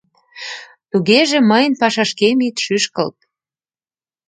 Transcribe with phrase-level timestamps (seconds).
[0.91, 3.17] Тугеже мыйын пашашкем ит шӱшкылт!